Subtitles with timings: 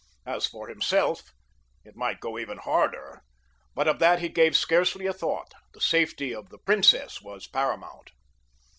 [0.25, 1.31] As for himself,
[1.83, 3.21] it might go even harder,
[3.75, 8.09] but of that he gave scarcely a thought—the safety of the princess was paramount.